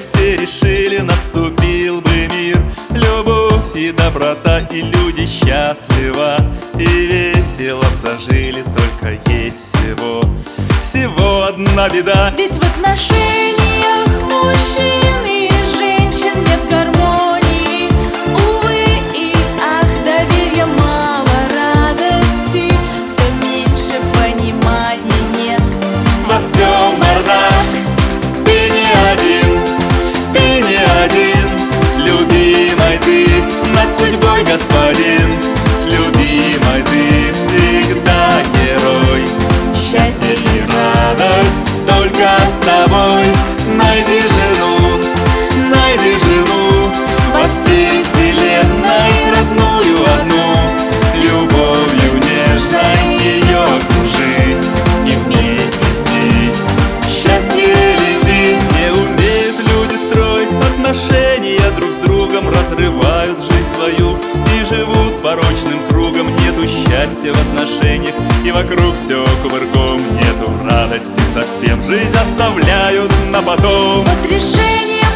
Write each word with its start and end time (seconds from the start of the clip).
все 0.00 0.36
решили, 0.36 0.98
наступил 0.98 2.00
бы 2.00 2.28
мир. 2.32 2.60
Любовь 2.90 3.74
и 3.74 3.92
доброта, 3.92 4.60
и 4.70 4.82
люди 4.82 5.26
счастливо 5.26 6.36
И 6.78 6.84
весело 6.84 7.84
зажили, 8.00 8.62
только 8.62 9.18
есть 9.30 9.72
всего. 9.72 10.20
Всего 10.82 11.44
одна 11.44 11.88
беда. 11.88 12.34
Ведь 12.36 12.52
в 12.52 12.64
отношениях 12.64 14.08
мужчин 14.28 15.07
господин 34.50 35.28
С 35.74 35.84
любимой 35.86 36.82
ты 36.82 37.32
всегда 37.34 38.30
герой 38.54 39.07
счастья 67.28 67.32
в 67.32 67.40
отношениях 67.40 68.14
и 68.44 68.50
вокруг 68.50 68.94
все 68.96 69.24
кувырком. 69.42 70.00
Нету 70.16 70.52
радости 70.64 71.20
совсем, 71.34 71.82
жизнь 71.82 72.16
оставляют 72.16 73.12
на 73.30 73.42
потом. 73.42 74.04
Вот 74.04 74.30
решение 74.30 75.07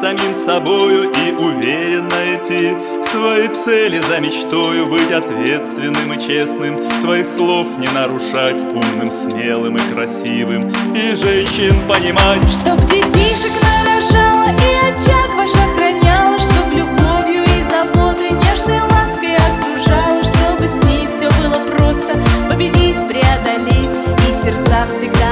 самим 0.00 0.34
собою 0.34 1.10
И 1.10 1.32
уверенно 1.42 2.34
идти. 2.34 2.74
К 3.02 3.06
своей 3.06 3.48
цели 3.48 3.98
за 3.98 4.20
мечтою 4.20 4.86
Быть 4.86 5.10
ответственным 5.10 6.12
и 6.12 6.18
честным, 6.18 6.76
своих 7.00 7.26
слов 7.26 7.66
не 7.78 7.88
нарушать 7.88 8.60
Умным, 8.62 9.10
смелым 9.10 9.76
и 9.76 9.80
красивым, 9.92 10.68
и 10.94 11.14
женщин 11.14 11.74
понимать 11.88 12.42
Чтоб 12.44 12.78
детишек 12.90 13.52
нарожала 13.62 14.48
и 14.48 14.70
очаг 14.88 15.34
ваш 15.36 15.50
охраняла. 15.50 16.38
Чтоб 16.38 16.66
любовью 16.72 17.42
и 17.42 17.62
заботой, 17.70 18.30
нежной 18.30 18.80
лаской 18.80 19.36
окружала. 19.36 20.22
Чтобы 20.22 20.68
с 20.68 20.84
ней 20.84 21.06
все 21.06 21.28
было 21.40 21.58
просто 21.76 22.14
победить, 22.50 22.98
преодолеть. 23.08 23.96
И 24.28 24.44
сердца 24.44 24.86
всегда 24.88 25.27